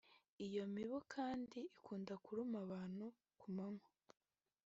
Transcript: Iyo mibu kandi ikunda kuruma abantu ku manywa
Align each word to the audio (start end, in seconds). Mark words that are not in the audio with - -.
Iyo 0.45 0.63
mibu 0.73 0.97
kandi 1.13 1.59
ikunda 1.77 2.13
kuruma 2.23 2.57
abantu 2.65 3.05
ku 3.39 3.47
manywa 3.55 3.89